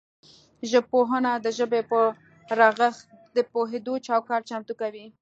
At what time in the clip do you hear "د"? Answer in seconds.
1.45-1.47, 3.35-3.37